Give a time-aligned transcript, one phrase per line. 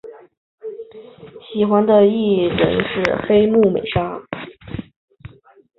[1.45, 4.19] 喜欢的艺人是黑木美纱。